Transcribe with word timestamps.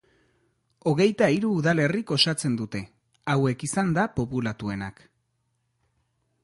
Hogeita 0.91 1.27
hiru 1.35 1.51
udalerrik 1.57 2.13
osatzen 2.17 2.57
dute, 2.63 2.81
hauek 3.35 3.67
izanda 3.69 4.09
populatuenak. 4.21 5.09